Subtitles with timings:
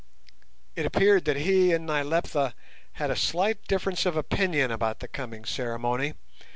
[0.75, 2.55] It appeared that he and Nyleptha
[2.93, 6.15] had a slight difference of opinion about the coming ceremony.